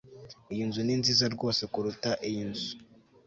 [0.53, 2.69] Iyo nzu ni nziza rwose kuruta iyi nzu